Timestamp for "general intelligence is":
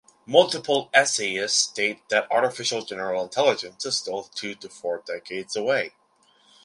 2.81-3.97